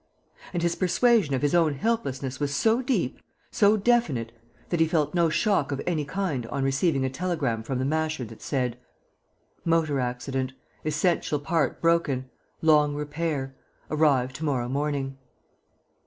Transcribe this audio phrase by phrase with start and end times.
[0.51, 3.19] And his persuasion of his own helplessness was so deep,
[3.51, 4.31] so definite
[4.69, 8.25] that he felt no shock of any kind on receiving a telegram from the Masher
[8.25, 8.79] that said:
[9.63, 10.53] "Motor accident.
[10.83, 12.31] Essential part broken.
[12.63, 13.53] Long repair.
[13.91, 15.19] Arrive to morrow morning."